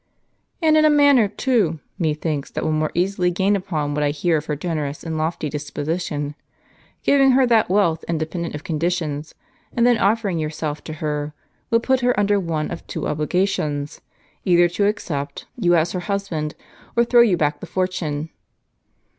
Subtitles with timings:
[0.63, 4.37] "And in a manner too, methinks, that will more easily gain upon what I hear
[4.37, 6.33] of her generous and lofty disposition.
[7.03, 9.35] Giving her that wealth independent of conditions,
[9.71, 11.35] and then offering yourself to her,
[11.69, 14.01] will put her under one of two obliga tions,
[14.43, 16.55] either to accept you as her husband,
[16.95, 18.31] or throw you back the fortune."